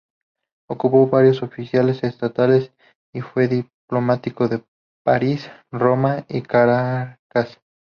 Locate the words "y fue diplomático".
3.13-4.51